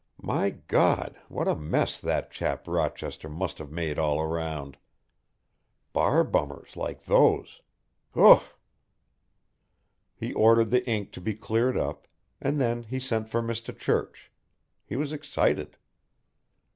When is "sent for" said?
12.99-13.43